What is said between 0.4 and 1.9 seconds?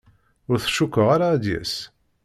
Ur t-cukkeɣ ara ad d-yas.